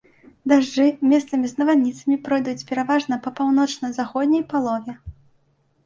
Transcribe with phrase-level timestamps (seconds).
[0.53, 4.93] Дажджы, месцамі з навальніцамі, пройдуць пераважна па паўночна-заходняй палове.